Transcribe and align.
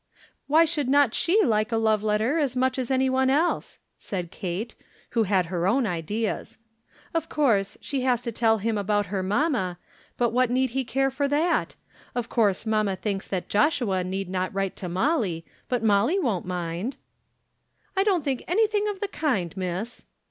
"Why 0.47 0.65
should 0.65 0.89
not 0.89 1.13
she 1.13 1.39
like 1.43 1.71
a 1.71 1.77
love 1.77 2.01
letter 2.01 2.39
as 2.39 2.55
much 2.55 2.79
as 2.79 2.89
any 2.89 3.07
one 3.07 3.29
else?" 3.29 3.77
said 3.99 4.31
Kate, 4.31 4.73
who 5.11 5.25
had 5.25 5.45
her 5.45 5.67
own 5.67 5.85
ideas. 5.85 6.57
"Of 7.13 7.29
course 7.29 7.77
she 7.81 8.01
has 8.01 8.19
to 8.21 8.31
tell 8.31 8.57
him 8.57 8.79
about 8.79 9.13
her 9.13 9.21
mamma, 9.21 9.77
but 10.17 10.31
what 10.31 10.49
need 10.49 10.71
he 10.71 10.83
care 10.83 11.11
for 11.11 11.27
that? 11.27 11.75
Of 12.15 12.29
course 12.29 12.65
mamma 12.65 12.95
thinks 12.95 13.27
that 13.27 13.47
Joshua 13.47 14.03
need 14.03 14.27
not 14.27 14.51
write 14.55 14.75
to 14.77 14.89
Molly, 14.89 15.45
but 15.69 15.83
Molly 15.83 16.17
won't 16.17 16.47
mind." 16.47 16.97
"I 17.95 18.01
don't 18.01 18.23
think 18.23 18.43
anything 18.47 18.87
of 18.87 19.01
the 19.01 19.07
kind, 19.07 19.55
miss." 19.55 20.05